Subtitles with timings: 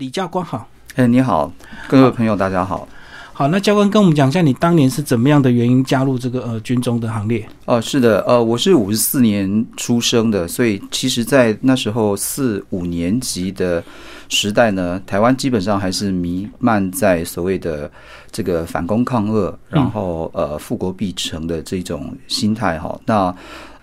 [0.00, 1.52] 李教官好，哎，你好，
[1.86, 2.88] 各位朋友，大家好。
[3.32, 7.48] 好，那教官跟我们讲一下，你当年是怎么样的原因加入这个呃军中的行列？
[7.66, 13.80] 哦，是的，呃，我是五十四年出生的，所以其实，在那时候四五年级的
[14.28, 17.88] 时代呢，台湾基本上还是弥漫在所谓的
[18.32, 23.00] 这个反攻抗俄，然后呃富国必成的这种心态哈。
[23.06, 23.32] 那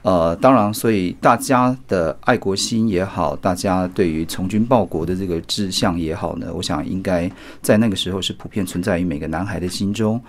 [0.03, 7.31] 呃，当然，所以大家的爱国心也好，大家对于从军报国的这个志向也好呢，我想应该
[7.61, 10.19] 在那个时候是普遍存在于每个男孩的心中。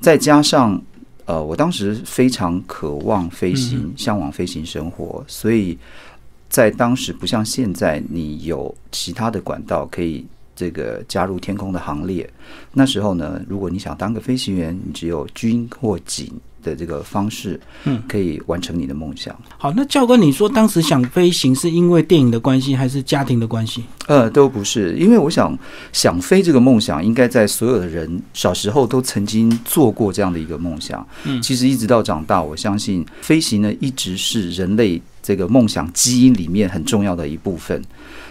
[0.00, 0.78] 再加上，
[1.24, 5.78] 呃，我当时非常渴望飞行，向往飞行生活，所以
[6.50, 12.28] 在当时不像现在，你有其他的管道可以这个加入天空的行列。
[12.74, 16.30] 那时候呢，如果你想当个飞行员，你只有军或警。
[16.66, 19.34] 的这个方式，嗯，可以完成你的梦想。
[19.56, 23.84] 好，那教官，你说当时想飞行是因为电影的关系，还是家庭的关系？
[24.08, 25.56] 呃，都不是，因为我想
[25.92, 31.06] 想飞这个梦想，应该在所有的人小时候都曾经做过这样的一个梦想。
[31.24, 37.80] 嗯，其实一直到长大，我相信飞行呢一直是人类这个梦想基因里面很重要的一部分。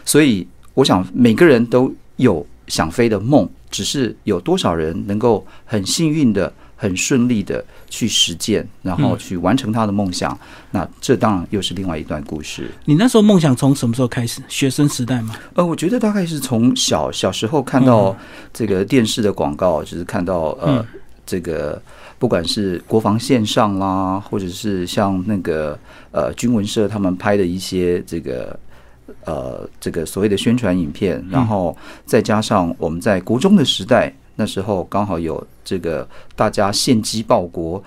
[0.03, 6.52] 所以，我想每个人都有想飞的梦，只是有多少人能够很幸运的。
[6.76, 10.38] 很顺利的去实践，然后去完成他的梦想。
[10.72, 12.70] 那这当然又是另外一段故事。
[12.84, 14.42] 你那时候梦想从什么时候开始？
[14.50, 15.36] 学生时代吗？
[15.53, 18.16] 呃，我觉得大概是从小小时候看到
[18.53, 20.86] 这个电视的广告，就是看到呃，
[21.26, 21.81] 这个
[22.20, 25.80] 不管是国防线上啦，或者是像那个
[26.12, 28.59] 呃军文社他们拍的一些这个
[29.23, 34.14] 呃这个所谓的宣传影片，然后再加上我们在国中的时代。
[34.36, 37.83] 那时候刚好有这个大家献机报国，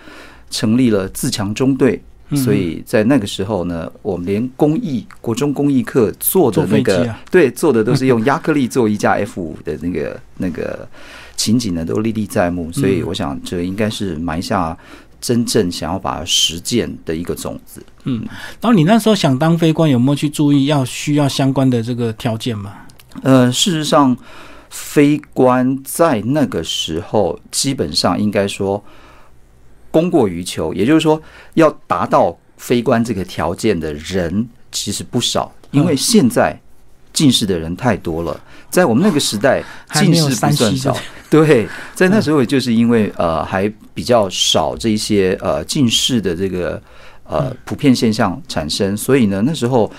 [0.51, 2.03] 成立了自强中队，
[2.35, 10.89] 所以在那个时候呢，我们连公益国中公益课做的那个对做的都是用亚克力做一架 F 五的那个那个
[11.37, 12.73] 情景呢，都历历在目。
[12.73, 14.77] 所以我想，这应该是埋下
[15.21, 17.83] 真正想要把它实践的一个种子。
[18.05, 18.23] 嗯，
[18.61, 22.73] 然后你那时候想当飞官，有没有去注意要需要相关的这个条件嘛？
[23.23, 24.17] 呃，事实上。
[24.71, 28.83] 飞官在那个时候，基本上应该说
[29.91, 31.21] 供过于求，也就是说，
[31.55, 35.53] 要达到非官这个条件的人其实不少。
[35.71, 36.59] 因为现在
[37.13, 38.41] 进士的人太多了，
[38.71, 39.63] 在我们那个时代，
[39.95, 40.97] 进士不算少。
[41.31, 46.81] 对，在那时候，就是因为呃，还比较少这些呃进士的这个。
[47.29, 49.91] 呃，普遍现象产生，所以呢，那时候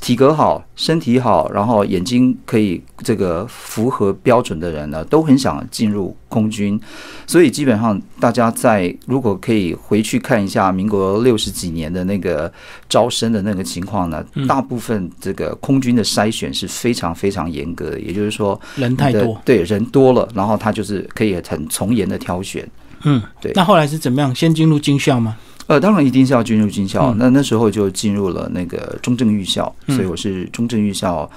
[0.00, 6.80] 体格好、身体好，然后眼睛可以这个符合标准的人呢，都很想进入空军。
[7.26, 12.50] 所以基本上，大家在如果可以回去看一下民国六十几年的那个
[12.88, 22.66] 招生的那个情况呢，大部分这个空军的筛选是非常非常严格的，也就是说人太多，对人多了，然后他就是可以很从严的挑选。
[23.04, 23.52] 嗯，对。
[23.54, 24.34] 那后来是怎么样？
[24.34, 25.36] 先进入军校吗？
[25.68, 27.14] 呃，当然一定是要进入军校。
[27.14, 31.30] 那那时候就进入了那个中正预校，所以我是中正预校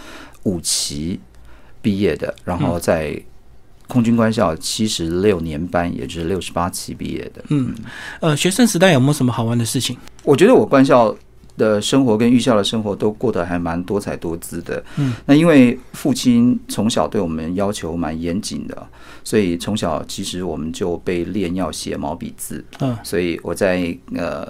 [0.43, 1.19] 五期
[1.83, 3.15] 毕业的，然后在
[3.87, 7.43] 空军官校七十六年班，也就是六十八期毕业的。
[7.49, 7.75] 嗯，
[8.21, 9.95] 呃，学生时代有没有什么好玩的事情？
[10.23, 11.15] 我觉得我官校。
[11.61, 14.83] 的生活跟预校的生活都过得还蛮多彩多姿的。
[14.97, 18.87] 嗯，那因为父亲从小对我们要求蛮严谨的，
[19.23, 22.65] 所以从小其实我们就被练要写毛笔字。
[22.79, 24.47] 嗯，所以我在呃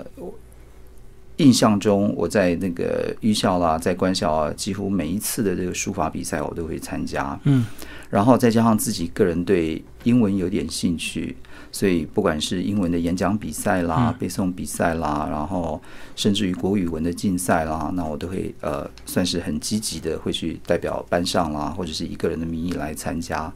[1.41, 7.38] 印象中，我在那个预校啦，在官校啊，几乎每一次的这个书法比赛我都会参加。
[7.46, 7.66] 嗯，
[8.09, 11.35] 然后再加上自己个人对英文有点兴趣。
[11.74, 15.81] 所以，不管是英文的演讲比赛啦、背诵比赛啦，然后
[16.18, 23.50] 甚至于国语文的竞赛啦，那我都会呃，算是很积极的会去代表班上啦，或者是一个人的名义来参加。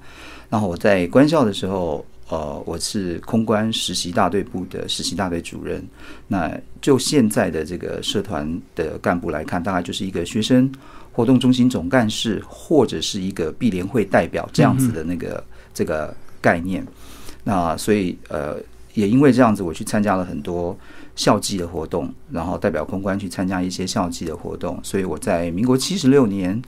[0.50, 5.86] 然后我在官校的时候，呃，我是空关实习大队部的实习大队主任。
[6.28, 10.72] 那就现在的这个社团的干部来看，大概就是一个学生
[11.12, 16.86] 活动中心总干事，或者是一个毕联会代表这样子的那个这个概念。
[17.44, 18.58] 那所以呃，
[18.96, 20.76] 也因为这样子，我去参加了很多
[21.16, 24.80] 校际的活动，然后代表空关去参加一些校际的活动。
[24.82, 26.60] 所以我在民国七十六年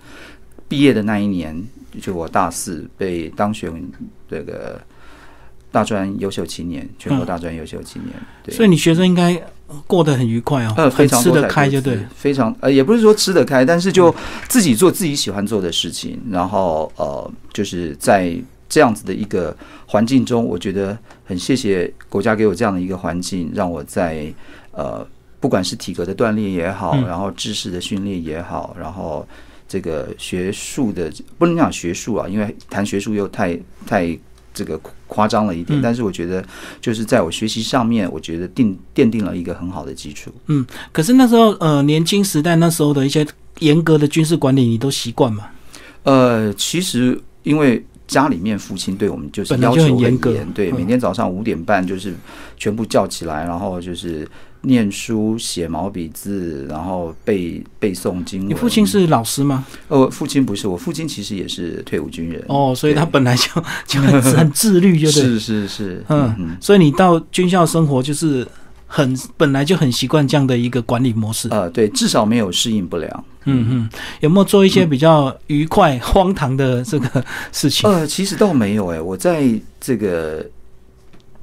[0.68, 1.60] 毕业的那一年，
[2.00, 3.74] 就我大四被当选
[4.30, 4.80] 这个
[5.72, 8.14] 大专优秀青年，全国大专优秀青年。
[8.44, 9.42] 对，所以你学生应该
[9.86, 14.14] 过得很愉快哦，呃，非常吃得开，就对，非常呃，也不是说吃得开，但是就
[14.48, 18.36] 自己做自己喜欢做的事情，然后呃，就是在。
[18.70, 19.56] 这样子的一个
[19.86, 24.28] 环境中，我觉得很谢谢国家给我这样的一个环境，让我在
[24.72, 25.08] 呃，
[25.40, 29.26] 不管是体格的锻炼也好，然后知识的训练也好，然后
[29.70, 34.20] 这个学术的，不能讲学术啊，因为谈学术又太太
[34.54, 34.78] 这个
[35.08, 35.82] 夸张了一点。
[35.82, 36.46] 但是我觉得，
[36.80, 40.32] 就是在我学习上面，我觉得定奠定了一个很好的基础。
[40.48, 43.26] 嗯，可是那时候呃，年轻时代那时候的一些
[43.60, 45.46] 严格的军事管理，你都习惯吗？
[46.04, 47.84] 呃，其实因为。
[48.08, 50.18] 家里面父亲对我们就是要求很严，
[50.54, 52.14] 对，每天早上五点半就是
[52.56, 54.26] 全部叫起来，然后就是
[54.62, 58.50] 念书、写毛笔字，然后背背诵经文。
[58.50, 59.66] 你父亲是老师吗？
[59.88, 62.44] 呃，父亲不是，我父亲其实也是退伍军人。
[62.48, 68.48] 哦，所以他本来就就很很自律，就 是是是，嗯，所以你到军校生活就是。
[68.90, 73.26] 很本来就很习惯这样的一个管理模式，呃，对，至少没有适应不良。
[73.44, 73.90] 嗯嗯，
[74.22, 77.22] 有没有做一些比较愉快、荒唐的这个
[77.52, 77.90] 事情？
[77.90, 79.44] 呃，其实倒没有哎，我在
[79.82, 80.50] 这个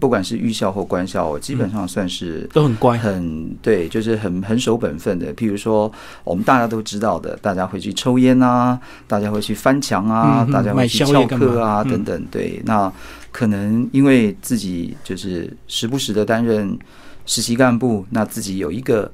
[0.05, 5.33] 不管是预校或官校，我基本上算是都很乖，很对，就是很很守本分的。
[5.35, 5.91] 譬如说，
[6.25, 12.23] 我们大家都知道的，大家会去抽烟啊，大家会去翻墙啊，大家会去翘课啊，等等。
[12.31, 12.93] 对，那
[13.33, 16.79] 可能因为自己就是时不时的担任。
[17.27, 19.11] 实习干部，那自己有一个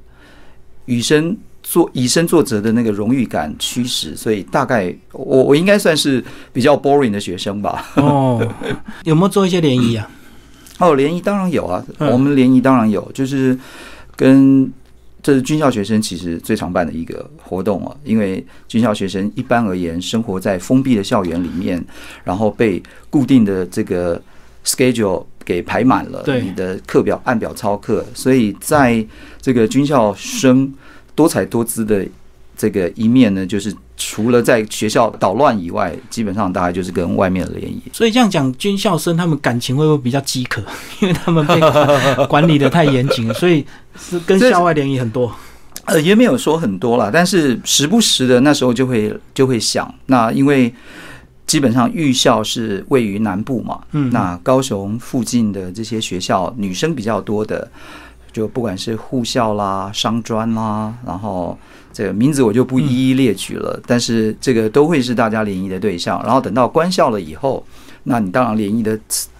[0.85, 6.21] 以身作以身作则的那个荣誉感驱使，所以大概我我应该算是
[6.51, 7.89] 比较 boring 的学生吧。
[7.95, 8.45] 哦，
[9.05, 10.09] 有没有做一些联谊啊？
[10.81, 13.57] 哦，联谊当然有啊，我们联谊当然有，就是
[14.15, 14.69] 跟
[15.23, 21.81] 这是军校学生其实最常办的一个活动啊，因为军校学生一般而言生活在封闭的校园里面，
[22.23, 24.21] 然后被固定的这个
[24.65, 25.25] schedule。
[25.43, 29.03] 给排满了，你的课表按表操课，所以在
[29.41, 30.71] 这个军校生
[31.15, 32.05] 多彩多姿的
[32.61, 37.81] 这个一面呢，就是除了在学校捣乱以外，基本上大概就是跟外面的联谊。
[37.91, 40.61] 所以这样讲，军校生他们感情会不会比较饥渴？
[40.99, 41.59] 因为他们被
[42.27, 43.65] 管理的太严谨了，所以
[43.97, 45.33] 是跟校外联谊很多。
[45.85, 50.71] 呃，也没有说很多啦，但是时不时的那时候就会就会想，那因为。
[51.47, 57.69] 基本上预校是位于南部嘛，嗯，那高雄附近的这些学校女生比较多的，
[58.33, 61.57] 就不管是护校啦、商专啦，然后
[61.91, 66.21] 这个名字我就不一一列举了，但是这个都会是大家联谊的对象。
[66.23, 67.65] 然后等到官校了以后，
[68.03, 68.99] 那你当然联谊的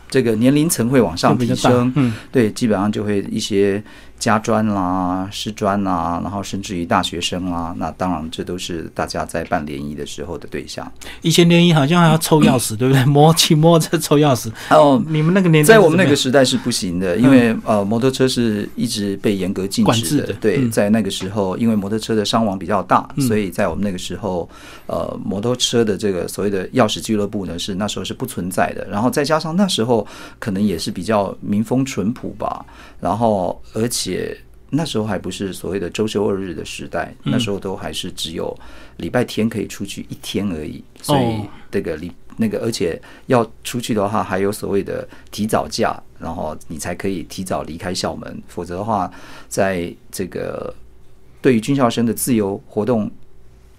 [0.09, 3.83] 这个年龄层会往上提升，嗯，对，基本上就会一些。
[4.21, 10.89] 家专啦、师专啦，然后甚至于大学生啦，那当然这都是大家在办联谊的时候的对象。
[11.23, 13.03] 以前联谊好像还要抽钥匙，对不对？
[13.09, 14.51] 摸骑摩托车抽钥匙。
[14.69, 20.33] 哦，你们那个年代，在我们那个时代是不行的，因为呃，摩托车是一直被严格禁止的。
[20.33, 24.47] 对，在那个时候，因为摩托车的伤亡比较大，所以在我们那个时候，
[24.85, 28.87] 呃，摩托车的这个所谓的钥匙俱乐部呢，是那时候是不存在的。
[28.87, 30.05] 然后再加上那时候
[30.37, 32.63] 可能也是比较民风淳朴吧，
[33.01, 34.37] 然后而且。
[34.73, 38.57] 那时候还不是所谓的周休二日的时代，那时候都还是只有
[38.95, 40.81] 礼拜天可以出去一天而已。
[41.01, 48.41] 所以这个礼那个，而且要出去的话，还有所谓的提早假，然后你才可以提早离开校门。
[48.47, 49.11] 否则的话，
[49.49, 50.73] 在这个
[51.41, 53.11] 对于军校生的自由活动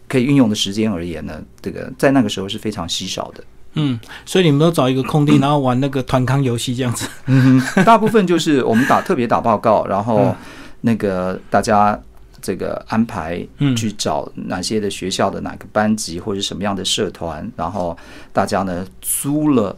[0.06, 3.42] 可以运用的时间而言呢，这个在那个时候是非常稀少的。
[3.74, 7.08] 嗯，所以你们都找一个空地， 然后玩那个团康游戏这样子。
[7.26, 10.34] 嗯，大部分就是我们打特别打报告，然后
[10.82, 11.98] 那个大家
[12.40, 13.42] 这个安排
[13.76, 17.96] 去找哪些的学校的哪个班级或者什么样的社团，然后
[18.32, 19.74] 大家呢租了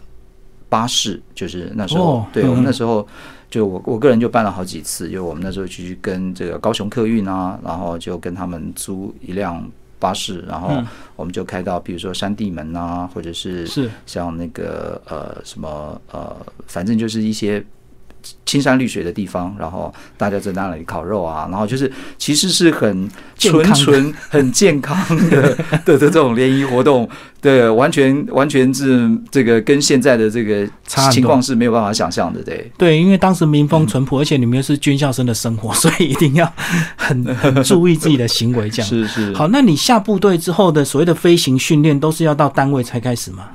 [0.68, 3.06] 巴士，就是那时候，对我们那时候
[3.48, 9.64] 就我我个人就办了好几次，就我们那时候去跟这个高雄客运啊，然后就跟他们租一辆。
[10.04, 10.68] 巴士，然后
[11.16, 17.64] 我们就开到，比如说山地门啊，或者是是像那个呃什么呃，反正就是一些。
[18.46, 24.96] 青山绿水的地方，然后大家在那里烤肉啊，然后就是其实是很纯纯、 很健康
[25.30, 27.08] 的的这种联谊活动，
[27.40, 30.68] 对，完全完全是这个跟现在的这个
[31.10, 32.70] 情况是没有办法想象的，对。
[32.78, 36.50] 对，因为当时民风淳朴，而且你们又是军校生的生活，所以一定要
[36.96, 39.34] 很很注意自己的行为，这样 是是。
[39.34, 43.48] 好，那你下部队之后的所谓的飞行训练，都是要到单位才开始吗？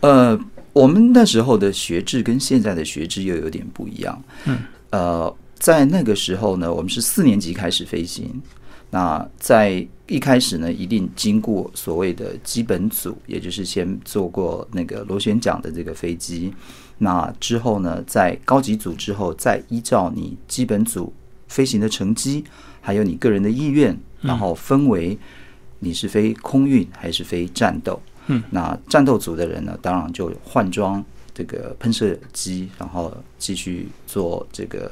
[0.00, 0.38] 呃。
[0.76, 4.22] 我们那时候的学制跟现在的学制又有点不一样。
[4.44, 4.58] 嗯，
[4.90, 8.42] 呃，在那个时候呢，我们是四年级开始飞行。
[8.90, 16.52] 那在一开始呢，一定经过所谓的基本组，也就是先做过那个螺旋桨的这个飞机。
[16.98, 21.10] 那之后呢，在高级组之后，再依照你基本组
[21.48, 22.44] 飞行的成绩，
[22.82, 25.18] 还有你个人的意愿，然后分为
[25.78, 27.98] 你是飞空运还是飞战斗。
[28.04, 28.15] 嗯，
[28.50, 31.04] 那战斗组的人呢，当然就换装
[31.34, 34.90] 这个喷射机，然后继续做这个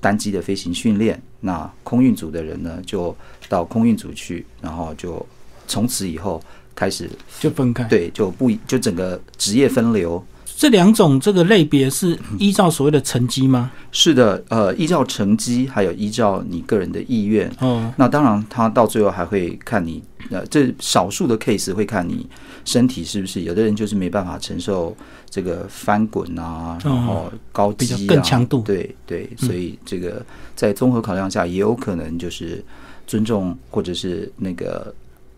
[0.00, 1.20] 单机的飞行训练。
[1.40, 3.14] 那空运组的人呢，就
[3.48, 5.24] 到空运组去，然后就
[5.68, 6.42] 从此以后
[6.74, 7.08] 开始
[7.40, 7.84] 就分开。
[7.84, 10.24] 对，就不一就整个职业分流。
[10.56, 13.70] 这两种这个类别是依照所谓的成绩吗？
[13.92, 17.50] 是的，呃，依照成绩，还有依照你个人的意愿。
[17.60, 22.26] 哦，那当然，他到最后还会看你，呃，这少数的 case 会看你
[22.64, 24.96] 身体是不是，有的人就是没办法承受
[25.28, 28.62] 这个翻滚啊，然后高比较肌啊，更强度。
[28.62, 32.64] 对对，所以这个在综合考量下，也有可能就是
[33.06, 34.92] 尊重或者是那个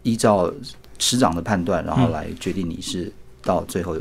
[0.05, 0.49] 依照
[1.01, 3.97] 师长的判断，然后来决定你是到最后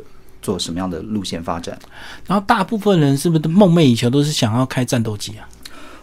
[0.47, 1.77] 做什么样的路线发展。
[2.25, 5.43] 然后大部分人是不是梦寐以求都是想要开战斗机啊？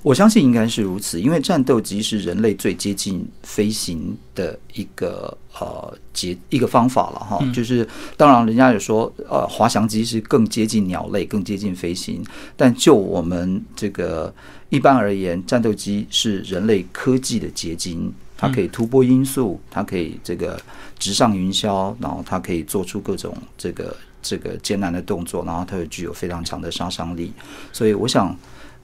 [0.02, 7.42] 我相信应该是如此，因为战斗机是人类最接近飞行的一个呃结一个方法了哈。
[7.54, 12.22] 就是当然，人家也说呃滑翔机是更接近鸟类、更接近飞行，
[12.54, 14.30] 但就我们这个
[14.68, 20.60] 一般而言，战斗机是人类科技的结晶，它可以突破音速，它可以这个
[20.98, 27.32] 直上云霄，然后它可以做出各种这个这个艰难的动作，然后它又具有非常强的杀伤力，
[27.72, 28.36] 所以我想。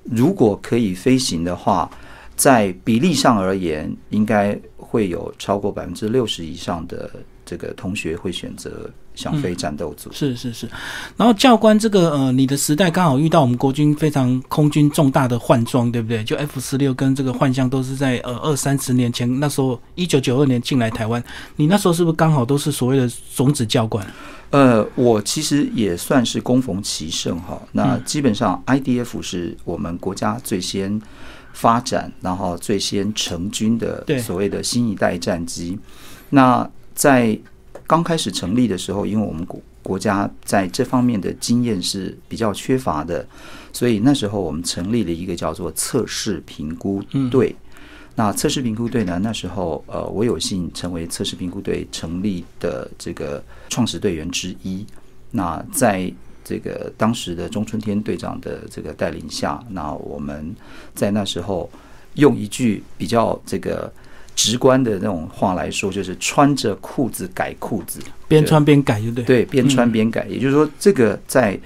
[0.05, 1.89] 如果可以飞行的话，
[2.35, 7.11] 在比例上而言，应该会有超过百分之六十以上的
[7.45, 10.11] 这个同学会选择想飞战斗组。
[10.13, 10.67] 是是是，
[11.17, 16.25] 然后教官这个呃，你的时代刚好遇到我们国军非常空军重大的换装，对不对？
[16.25, 21.23] 就 F 十六跟这个幻象都是在呃二三十年前，那时候一九九二年进来台湾，
[21.57, 24.07] 你那时候是不是刚好都是所谓的种子教官？
[24.51, 27.61] 呃，我其实也算是恭逢其盛哈。
[27.73, 31.01] 那基本上 IDF 是我们国家最先
[31.53, 35.79] 发展，然后最先成军的所谓的新一代战机。
[36.31, 37.39] 那在
[37.91, 43.27] 刚开始成立的时候，因为我们国国家在这方面的经验是比较缺乏的，
[43.73, 47.53] 所以那时候我们成立了一个叫做测试评估队。
[48.15, 49.19] 那测试评估队呢？
[49.21, 54.87] 那时候，呃，我有幸成为测试评估队成立的这个创始队员之一。
[55.33, 56.13] 那在
[56.45, 60.55] 这个当时的中春天队长的这个带领下，那我们
[60.95, 61.69] 在那时候
[62.15, 63.93] 用一句比较这个
[64.41, 69.25] 直观的那种话来说，就是穿着裤子改裤子，边穿边改，对不对？
[69.25, 70.25] 对，边穿边改。
[70.27, 71.59] 也就是说，这个在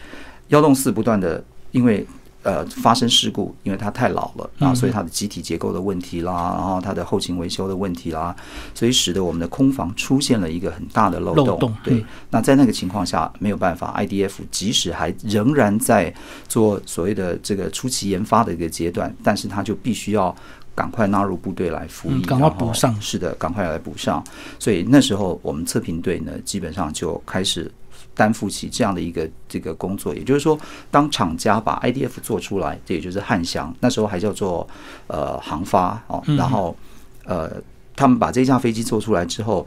[0.49, 2.05] 幺洞四不断的因为。
[2.47, 8.37] 呃，发生事故，因为它太老了啊，所以它的机体结构的问题啦，然后它的后勤维修的问题啦，
[8.75, 11.75] 所以使得我们的空防出现了一个很大的漏洞。
[11.83, 16.13] 对，那在那个情况下，没有办法，IDF 即使还仍然在
[16.47, 20.37] 做所谓的这个初期研发的一个阶段，但是它就必须要
[20.75, 23.01] 赶快纳入部队来服役，赶快补上。
[23.01, 24.23] 是的，赶快来补上。
[24.59, 27.71] 所以那时候我们测评队呢，基本上就开始。
[28.17, 30.57] 担负起这样的一个这个工作，也就是说，
[30.89, 34.65] 当厂家把 IDF 做出来，这也就是汉翔，那时候还叫做
[35.09, 36.77] 呃航发哦，然后
[37.25, 37.51] 呃
[37.97, 39.67] 他们把这架飞机做出来之后，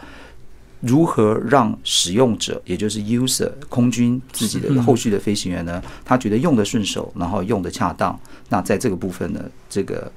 [0.80, 10.10] 如何让使用者，也就是 user 空军自己的后续的飞行员呢，他觉得用的顺手，然后用的恰当，那在这个部分呢，这个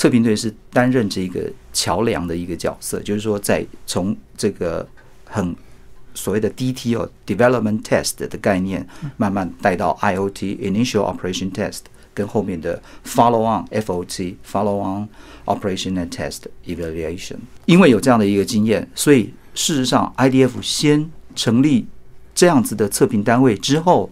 [0.00, 4.88] 测评队是担任这个桥梁的一个角色，就是说在从这个
[5.26, 5.54] 很。
[6.12, 8.84] 所谓的 DT 哦，Development Test 的概念，
[9.16, 15.08] 慢慢带到 IOT Initial Operation Test，跟后面的 Follow On FOT Follow On
[15.44, 17.36] Operation and Test Evaluation。
[17.66, 21.86] 因为有这样的一个经验，所以事实上 IDF 先成立
[22.34, 24.10] 这样子的测评单位之后，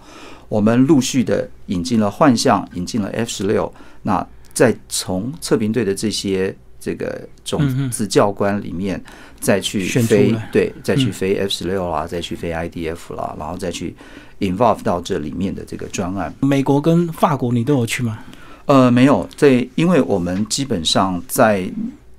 [0.48, 4.24] 我们陆续的引进了幻象，引进了 F 十六，那
[4.58, 6.52] 再从测评队的这些。
[6.80, 9.02] 这个种子教官里面
[9.40, 13.94] 再去飞，对，再去飞 F 十六啦，再去飞 IDF 啦，然后再去
[14.38, 16.32] involve 到这里面的这个专案。
[16.40, 18.20] 美国跟法国你都有去吗？
[18.66, 21.68] 呃，没有，在因为我们基本上在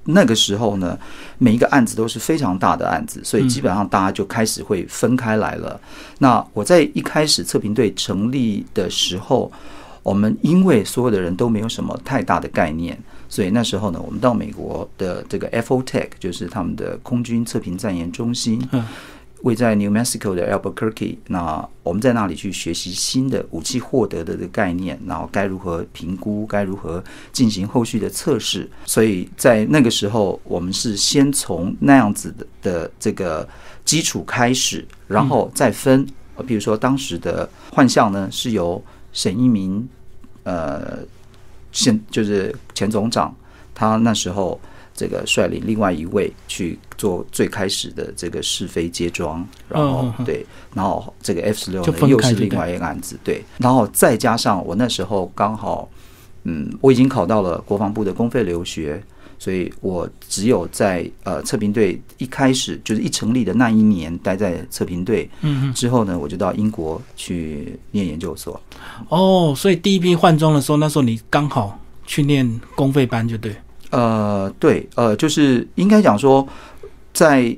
[0.04, 1.00] 那个时候呢，
[1.38, 5.80] 每一个案子都是非常大的案子，所以基本上大家就开始会分开来了。
[6.18, 9.50] 那我在一开始测评队成立的时候，
[10.04, 12.98] 我们因为所有的人都没有什么太大的概念。
[13.32, 18.60] 所以那时候呢，我们到美国的这个 FOTech，就是他们的空军测评战研中心，
[19.44, 21.18] 位在 New Mexico 的 Albuquerque。
[21.28, 28.68] 那我们在那里去学习新的武器获得的这个概念，然后该如何评估，该如何进行后续的测试。
[28.84, 33.48] 所以在那个时候，我们是先从那样子的的这个
[33.86, 36.08] 基础开始，然后再分。
[36.48, 38.82] 比如说当时的幻象呢，是由
[39.20, 39.88] 沈一鸣，
[40.44, 41.00] 呃。
[41.72, 43.32] 现就是前总长，
[43.76, 44.60] 他那时候
[44.96, 55.88] 这个率领另外一位去做最开始的这个试飞接装，然后对，然后这个 F 十六呢又是另外一个案子，对，然后再加上我那时候刚好，
[56.46, 59.00] 嗯，我已经考到了国防部的公费留学，
[59.40, 68.62] 所以我只有在呃测评队一开始就是一成立的那一年待在测评队，嗯之后呢，我就到英国去念研究所。
[69.08, 73.56] 哦，所以第一批换装的时候，那时候你刚好去念公费班，就对。
[73.92, 76.48] 呃，对，呃，就是应该讲说，
[77.12, 77.58] 在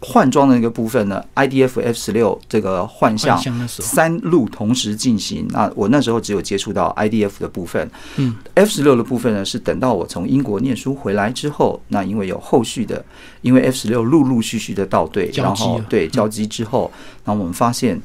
[0.00, 5.46] 换装的那个部分呢，IDF F 十六这个换向三路同时进行。
[5.50, 13.04] 那我那时候只有接触到 IDF 的部分，嗯，F 十六的部分呢是等到我从英国念书回来之后，那因为有后续的，
[13.42, 16.90] 因为 F 十六陆陆续续的到队，然后对交机之后，
[17.24, 18.00] 那我们发现。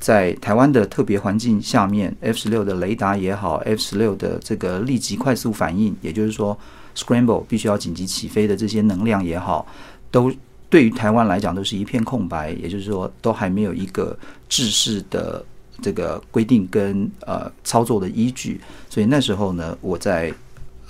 [0.00, 6.56] 在台湾的特别环境下面，F 十六的雷达也好，F 十六的这个立即快速反应，也就是说
[6.94, 9.66] scramble 必须要紧急起飞的这些能量也好，
[10.12, 10.30] 都
[10.70, 14.16] 对于台湾来讲都是一片空白，也就是说都还没有一个
[14.48, 15.44] 制式的
[15.80, 18.60] 这个规定跟呃操作的依据，
[18.90, 20.32] 所以那时候呢，我在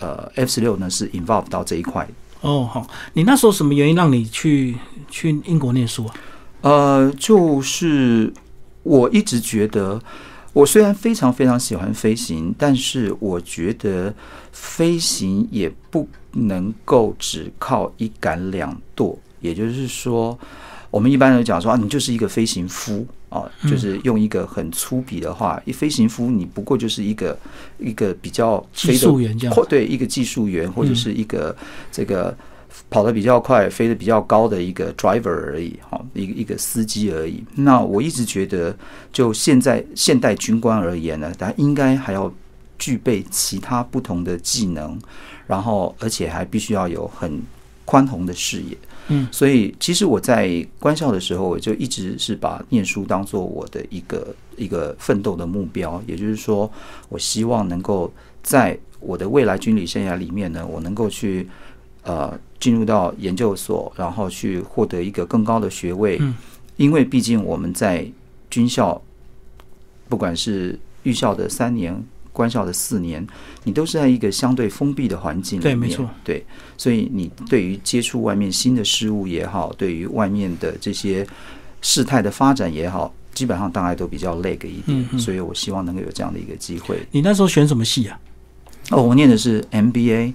[0.01, 2.09] 呃 F 十六呢是 involve 到这一块。
[2.41, 4.77] 哦，好，你那时候什么原因让你去
[5.09, 6.15] 去英国念书啊？
[6.61, 8.33] 呃，就是
[8.83, 10.01] 我一直觉得，
[10.53, 14.13] 我虽然非常非常喜欢飞行，但是我觉得
[14.53, 19.19] 飞行也不能够只靠一杆两舵。
[19.41, 20.39] 也就是说，
[20.91, 27.39] 我们一般人讲说啊，你就是一个飞行夫啊，就是用一个很粗鄙的话，一飞行夫你不过就是一个
[27.79, 31.55] 一个比较技术员这样或对一个技术员，或者是一个
[31.93, 32.35] 这个
[32.89, 37.45] 跑得比较快、飞得比较高的一个 driver 而已，哈，一个一个司机而已。
[37.55, 38.75] 那我一直觉得，
[39.13, 42.33] 就现在现代军官而言呢，他应该还要
[42.79, 44.99] 具备其他不同的技能，
[45.47, 47.43] 然后而且还必须要有很
[47.89, 48.77] 宽宏的视野。
[49.07, 56.71] 嗯，所以其实我在官校的时候，我就一直是把念书当做我的一个一个奋斗的目标，也就是说，
[57.09, 61.49] 我希望能够在我的未来军旅生涯里面呢，我能够去
[62.03, 66.19] 呃进入到研究所，然后去获得一个更高的学位。
[66.21, 66.35] 嗯，
[66.77, 68.07] 因为毕竟我们在
[68.51, 69.01] 军校，
[70.11, 72.05] 不管是预校的三年。
[72.39, 73.27] 官校的四年，
[73.65, 76.47] 你都是在一个相对封闭的环境里面，对没错，对，
[76.77, 81.27] 所以你对于接触外面新的事物也好，对于外面的这些
[81.83, 87.05] 事态的发展也好，基本上大概都比较累个一点，所以我希望能够有这样的一个机会。
[87.11, 88.17] 你那时候选什么系啊？
[88.91, 90.33] 哦，我念的是 MBA，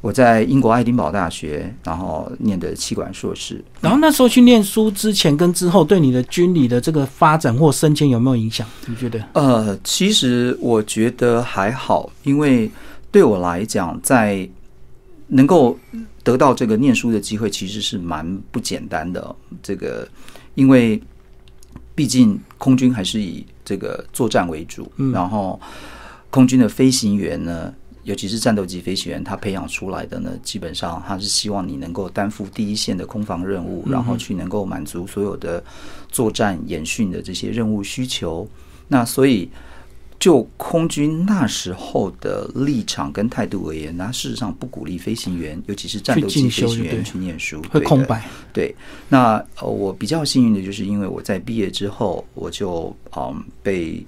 [0.00, 3.62] 我在英国爱丁堡大学，然后念的气管硕士。
[3.80, 8.66] 然后那时候去念书之前跟之后，对你的军旅的这个发展或升迁有没有影响？
[8.86, 9.22] 你觉得？
[9.32, 12.70] 呃，其实我觉得还好，因为
[13.10, 14.48] 对我来讲，在
[15.26, 15.76] 能够
[16.22, 19.34] 得到这个念书的机会，其实是蛮不简单的。
[19.62, 20.08] 这个，
[20.54, 21.00] 因为
[21.94, 25.60] 毕竟空军还是以这个作战为主，嗯然后
[26.30, 35.62] 空军的飞行员呢，尤其是战斗机飞行员，他培养出来的呢，基本上他是希望你能够担负第一线的空防任务，然后去能够满足所有的
[36.10, 38.48] 作战演训的这些任务需求。
[38.86, 39.50] 那所以，
[40.18, 48.26] 就空军那时候的立场跟态度而言，那事实上不鼓励飞行员，尤其是战斗机飞行员去念书，会对空白？
[48.52, 48.74] 对，
[49.08, 54.04] 那呃，我比较幸运的就是，因为我在毕业之后，我就嗯被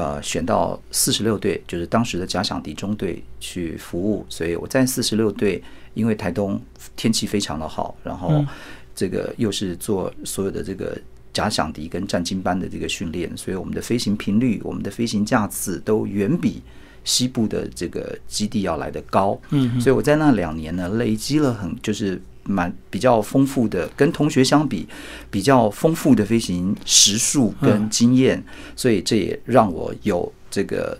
[0.00, 5.62] 呃选到四十六队，就是当时的假想敌中队去服务，所以我在四十六队，
[5.94, 6.60] 因为台东
[6.96, 8.46] 天气非常的好，然后嗯
[8.94, 10.98] 这个又是做所有的这个。
[11.32, 16.60] 假想敌跟战经班的这个训练，所以我们的飞行频率、我们的飞行架次都远比
[17.04, 19.40] 西部的这个基地要来得高。
[19.50, 24.86] 嗯，所以我在那两年呢，累积了很就是蛮比较丰富的，跟同学相比
[25.30, 28.42] 比较丰富的飞行时数跟经验，
[28.74, 30.98] 所以这也让我有这个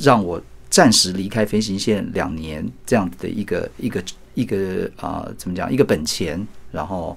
[0.00, 4.02] 让我暂时离开飞行线两年这样子的一个一个
[4.34, 7.16] 一个啊、呃怎么讲一个本钱，然后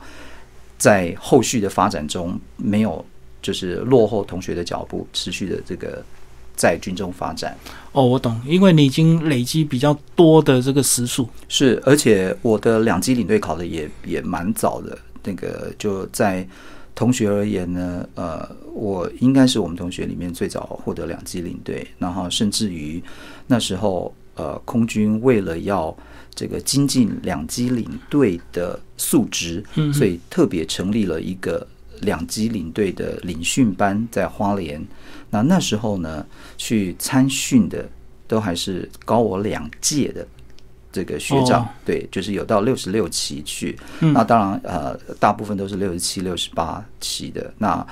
[0.77, 3.03] 在后续的发展中没有
[3.41, 6.03] 就是落后同学的脚步，持续的这个
[6.55, 7.55] 在军中发展。
[7.91, 11.27] 哦，我懂，因为你已经累积比较多的这个时数。
[11.49, 14.97] 是，而且我的两机领队考的也也蛮早的。
[15.23, 16.47] 那个就在
[16.95, 23.03] 同学而言呢，呃，我应该是我们同学里面最早获得两机领队，然后甚至于
[23.47, 25.95] 那时候，呃，空军为了要
[26.33, 31.67] 这个精进两机领队的素质，嗯所以特别成立了一个
[32.01, 34.85] 两级领队的领训班在花莲。
[35.29, 36.25] 那那时候呢，
[36.57, 37.87] 去参训的
[38.27, 40.27] 都还是高我两届的
[40.91, 43.77] 这个学长，哦对，就是有到六十六期去。
[44.01, 47.53] 嗯那当然，呃，大部分都是六十七、六十八期的。
[47.57, 47.85] 那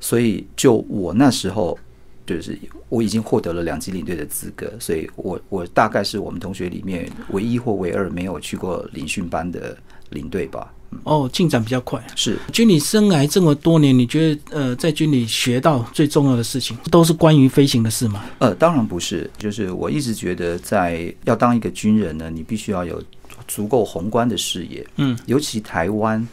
[0.00, 1.78] 所以就我那时候
[2.26, 9.76] 就是我已经获得了两级领队的资格，所以我我大概是我们同学里面唯一或唯二没有去过领训班的
[10.10, 10.72] 领队吧。
[11.04, 12.02] 哦，进展比较快。
[12.16, 18.24] 是军旅生涯这么多年，你觉得呃，在军旅学到最重要的事情，都是关于飞行的事吗？
[18.38, 23.02] 呃，当然不是，就是我一直觉得，在要当一个军人呢，你必须要有
[23.48, 24.86] 足够宏观的视野。
[24.96, 26.26] 嗯，尤其台湾，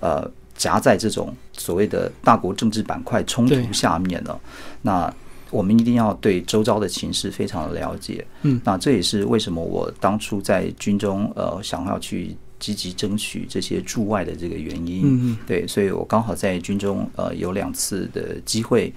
[0.00, 4.40] 呃，夹在这种所谓的大国政治板块冲突下面了，
[4.82, 5.12] 那
[5.50, 8.26] 我们一定要对周遭的情势非常的了解。
[8.42, 15.02] 嗯那这也是为什么我当初在军中呃想要去积极争取这些驻外的这个原因。
[15.04, 18.92] 嗯嗯对，所以我刚好在军中呃有两次的机会，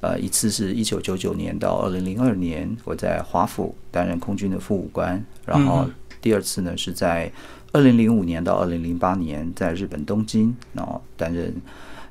[0.00, 7.30] 呃，一次是一九九九年到二零零二年，我在华府担任空军的副武官，然后嗯第二次呢是在
[7.70, 11.54] 二零零五年到二零零八年在日本东京，然后担任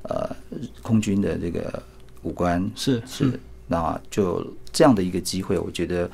[0.03, 0.33] 呃
[0.81, 1.83] 空军的这个
[2.23, 6.09] 武官，是是，那就这样的一个机会，我觉得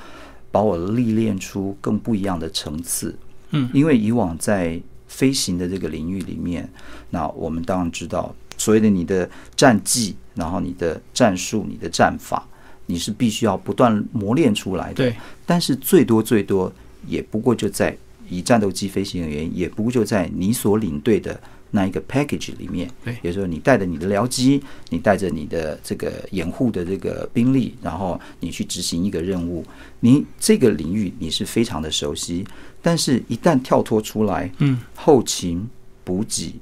[0.49, 3.15] 把我历练出更不一样的层次。
[3.51, 6.69] 嗯因为以往在飞行的这个领域里面，
[7.09, 12.45] 那我们当然知道所谓的你的战绩，然后你的战术、你的战法，
[12.87, 14.95] 你是必须要不断磨练出来的。
[14.95, 16.71] 对，但是最多最多
[17.07, 17.95] 也不过就在
[18.29, 21.39] 以战斗机飞行员，也不过就在你所领队的
[21.71, 22.89] 那一个 package 里面。
[23.03, 29.65] 对也就是说你带着你的僚机，你带着你的这个掩护的这个兵力，然后你去执行一个任务，
[29.99, 32.45] 你这个领域你是非常的熟悉，
[32.81, 35.67] 但是一旦跳脱出来，嗯，后勤、
[36.03, 36.55] 补给、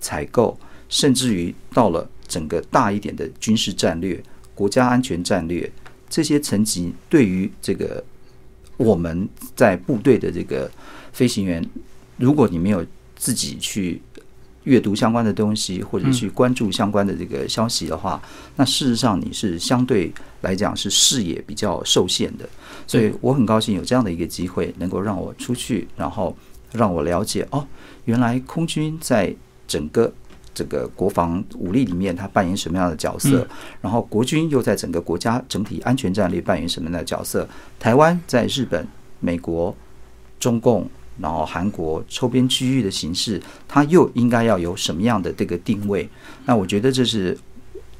[0.00, 4.22] 采购，甚至于到了整个大一点的军事战略、
[4.54, 5.70] 国家安全战略
[6.08, 8.02] 这些层级，对于这个
[8.76, 10.70] 我们在部队的这个
[11.12, 11.64] 飞行员，
[12.16, 12.84] 如果你没有
[13.16, 14.00] 自己去
[14.70, 18.22] 阅读相关的东西，或者去关注相关的这个消息的话，
[18.54, 22.48] 那事实上你是相对来讲是视野比较受限的。
[22.86, 26.36] 所以我很高兴有这样的一个机会，能够让我出去，然后
[26.70, 27.66] 让我了解哦，
[28.04, 29.34] 原来空军在
[29.66, 30.12] 整个
[30.54, 33.44] 这个国防武力里面，它扮演什么样的角色？
[33.80, 37.48] 然后国军又在整个国家整体安全战略扮演什么样的角色？
[37.80, 38.86] 台湾在日本、
[39.18, 39.74] 美国、
[40.38, 46.08] 中共，然后韩国周边区域的形势，它又应该要有什么样的这个定位？
[46.44, 47.36] 那我觉得这是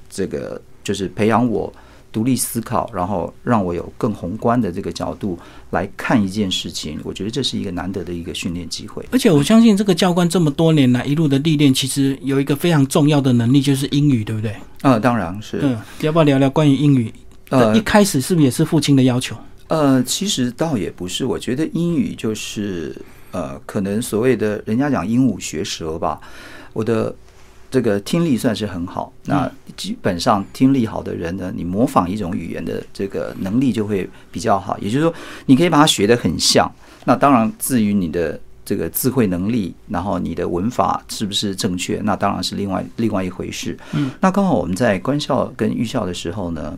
[0.08, 1.72] 这个就是培养我
[2.12, 5.38] 独立思考，然后让我有更宏观的这个角度
[5.70, 6.98] 来看一件事情。
[7.04, 9.04] 我觉得这是一个难得的一个训练机会。
[9.12, 14.54] 而且我相信这个教官这么多年来一路的历练，其实有一个非常重要的能力，就是英语，对不对？
[14.82, 15.60] 呃，当然是。
[15.62, 17.12] 嗯，要不要聊聊关于英语？
[17.50, 19.34] 呃一开始是不是也是父亲的要求？
[19.34, 19.42] 呃，
[20.04, 22.94] 其实倒也不是，我觉得英语就是
[23.30, 26.20] 呃，可能所谓的人家讲鹦鹉学舌吧。
[26.72, 27.14] 我的
[27.70, 34.76] 这个听力算是很好，那基本上听力好的人呢，你模仿一种语言的这个能力就会比较好。
[34.78, 35.14] 也就是说，
[35.46, 36.68] 你可以把它学得很像。
[37.04, 43.78] 那当然，至于你的这个智慧能力，然后你的文法是不是正确，那当然是另外另外一回事。
[43.92, 46.76] 嗯，那刚好我们在官校跟预校的时候呢，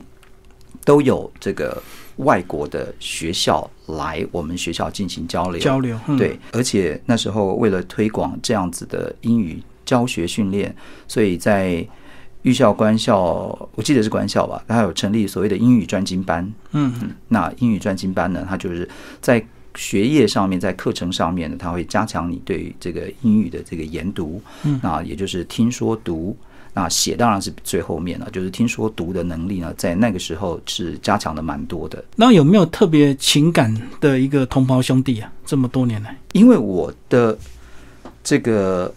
[0.85, 1.83] 都有这个
[2.16, 5.61] 外国的学校来我们学校进行交流。
[5.61, 10.75] 交流，嗯、对，而且那时候为了推广这样子的英语教学训练，
[11.09, 11.87] 所以在
[12.42, 13.16] 预校、官校，
[13.75, 16.44] 我记得是官校吧，它有成立所谓的英语专精班。
[16.72, 18.88] 嗯，嗯那英语专精班呢，它就是
[19.20, 19.44] 在
[19.75, 26.37] 学业上面，在课程上面呢，它会加强你对这个英语的这个研读，嗯那也就是听说读。
[26.75, 32.03] 那写当然是最后面了，就是听说读的能力呢，在那个时候是加强的蛮多的。
[32.17, 35.31] 那有没有特别情感的一个同胞兄弟啊？
[35.45, 37.37] 这么多年来，因为我的
[38.25, 38.93] 这个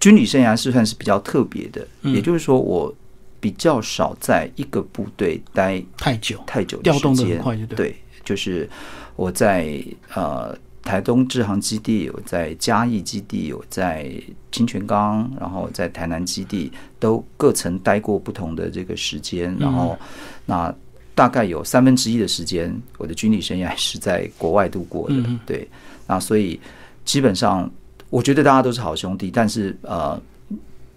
[0.00, 2.92] 军旅生涯是算是比较特别的，嗯也就是说，我
[3.38, 7.14] 比较少在一个部队待太久，太久的调动。
[7.14, 7.76] 的很快，就对。
[7.76, 8.68] 对，就是
[9.14, 9.80] 我在
[10.14, 10.52] 呃
[10.86, 14.10] 台东制航基地，有在嘉义基地，有在
[14.52, 19.98] 清泉岗，然后在台南基地，都各曾待过不同的这个时间，然后
[20.46, 20.74] 那
[21.14, 25.16] 大概有三分之一的时间，我的军旅生涯是在国外度过的。
[25.16, 25.68] 嗯对，
[26.06, 26.58] 那所以
[27.04, 27.68] 基本上
[28.08, 30.18] 我觉得大家都是好兄弟，但是呃。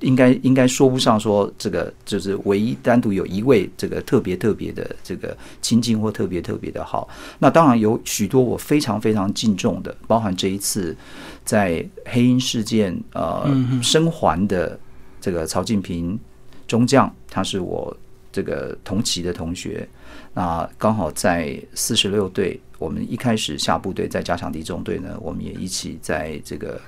[0.01, 7.07] 应该应该说不上说这个就是唯一单独有一位这个特别特别的这个亲近或特别特别的好。
[7.37, 10.95] 那当然有许多我非常非常敬重的，包含这一次
[11.43, 14.79] 在黑鹰事件呃嗯生还的
[15.19, 16.17] 这个曹进平
[16.67, 17.95] 中将，他是我
[18.31, 19.87] 这个同期的同学。
[20.33, 26.79] 那刚好在四十六队，我们一开始下部队在加强敌中队呢，我们也一起在这个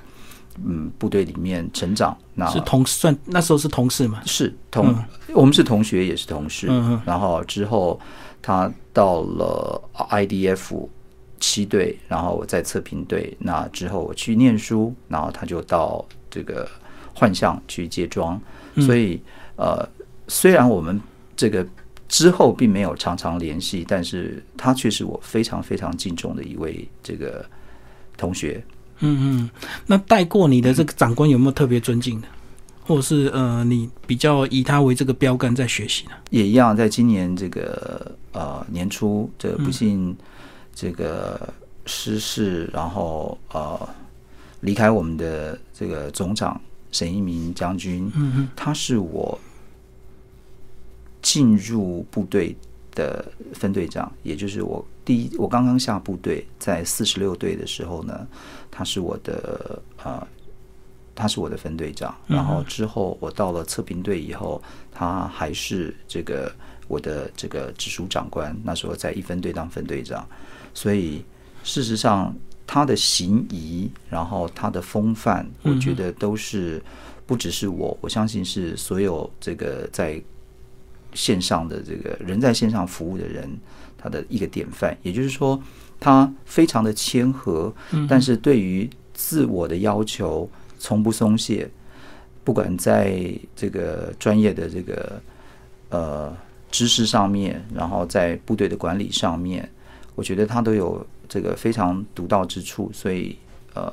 [0.64, 2.16] 嗯部队里面成长。
[2.34, 4.22] 那是同算那时候是同事嘛？
[4.24, 4.94] 是同，
[5.34, 6.66] 我们是同学也是同事。
[6.70, 8.00] 嗯然后之后
[8.40, 10.88] 他到了 IDF
[11.38, 13.36] 七队，然后我在测评队。
[13.40, 16.68] 那之后我去念书，然后他就到这个
[17.14, 18.40] 幻象去接装。
[18.80, 19.20] 所以
[19.56, 19.86] 呃，
[20.28, 21.00] 虽然我们
[21.36, 21.66] 这个
[22.08, 27.44] 之后并没有常常联系，但是他却是我非常非常敬重的一位这个
[28.16, 28.64] 同学。
[29.04, 29.50] 嗯嗯，
[29.86, 32.28] 那带过你的这个长官有没有特别尊敬的，
[32.84, 36.12] 或者是呃，你比较以他为这个标杆在学习呢？
[36.30, 40.16] 也一样，在今年这个呃年初，这不幸
[40.74, 41.52] 这个
[41.84, 43.88] 失事，然后呃
[44.60, 46.60] 离开我们的这个总长
[46.92, 48.48] 沈一鸣将军，嗯嗯。
[48.54, 49.38] 他是我
[51.20, 52.54] 进入部队
[52.94, 58.26] 的分队长，也就是我第一我刚刚下部队，在四十六队的时候呢，
[58.70, 60.26] 他是我的呃，
[61.14, 62.14] 他是我的分队长。
[62.26, 64.62] 然后之后我到了测评队以后，
[64.92, 66.52] 他还是这个
[66.86, 68.56] 我的这个直属长官。
[68.62, 70.26] 那时候在一分队当分队长，
[70.72, 71.24] 所以
[71.64, 72.34] 事实上
[72.66, 76.82] 他的行仪，然后他的风范，我觉得都是
[77.26, 80.22] 不只是我，我相信是所有这个在
[81.12, 83.50] 线上的这个人在线上服务的人，
[84.02, 84.96] 他的一个典范。
[85.02, 85.60] 也就是说，
[86.00, 87.72] 他非常的谦和，
[88.08, 91.70] 但是对于自我的要求从不松懈，
[92.44, 95.22] 不管在这个专业的这个
[95.90, 96.36] 呃
[96.70, 99.68] 知识上面，然后在部队的管理上面，
[100.14, 102.90] 我觉得他都有这个非常独到之处。
[102.92, 103.36] 所以
[103.74, 103.92] 呃，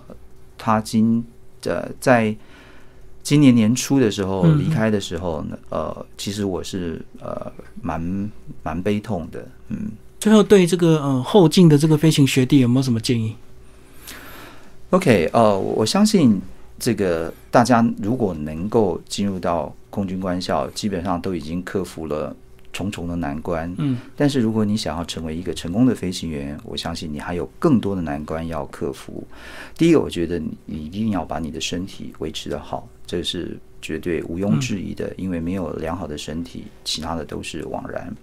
[0.58, 1.24] 他今
[1.66, 2.36] 呃在。
[3.22, 8.32] 今年年初的时候离开的时候呢，呃，其实我是呃蛮
[8.64, 9.92] 蛮悲痛的，嗯。
[10.20, 13.34] 最后对这个呃后进的这个飞行学弟有没有什么建议
[14.90, 16.42] ？OK，呃，我相信
[16.78, 22.36] 这个大家如果能够进入到空军官校，基本上都已经克服了
[22.74, 23.98] 重重的难关，嗯。
[24.16, 29.26] 但是如果你想要成为一个成功的飞行员，我相信你还有更多的难关要克服。
[29.78, 32.88] 第一个，我觉得你一定要把你的身体维持的好。
[33.08, 38.14] 这是绝对毋庸置疑的，因为没有良好的身体，其他的都是枉然。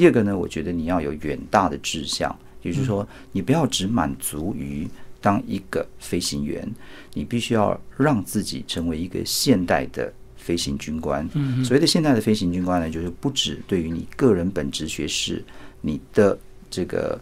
[0.00, 4.88] 第二个呢，我觉得你要有远大的志向，也就是说，你不要只满足于
[5.20, 6.66] 当一个飞行员，
[7.12, 11.28] 你必须要让自己成为一个现代的飞行军官。
[11.62, 15.44] 所谓的现代的飞行军官呢，就是不止对于你个人本职学识，
[15.82, 16.38] 你的
[16.70, 17.20] 这个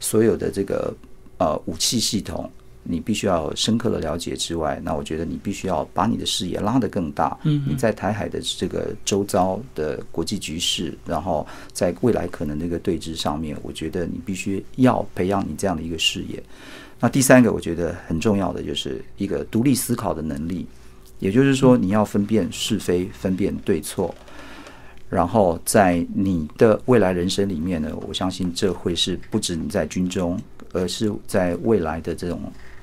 [0.00, 0.92] 所有的这个
[1.38, 2.50] 呃武器系统。
[2.88, 7.38] 你必须要深刻的了解之外，那我觉得你必须要把你的视野拉得更大。
[7.44, 16.42] 嗯，你在台海的这个周遭的国际局势，然后在未来可能的一个对峙上面，我觉得你必须要培养你这样的一个视野。
[16.98, 20.66] 那第三个，我觉得很重要的就是一个独立思考的能力，
[21.18, 24.14] 也就是说你要分辨是非，分辨对错。
[25.08, 30.40] 然后在你的未来人生里面呢，我相信这会是不止你在军中，
[30.72, 32.40] 而是在未来的这种。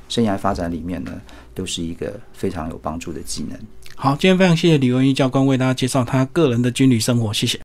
[0.09, 1.21] 生涯发展里面呢，
[1.53, 3.57] 都是一个非常有帮助的技能。
[3.95, 7.59] 好，今天非常谢谢李文义教官为大家介绍他个人的军旅生活，谢谢。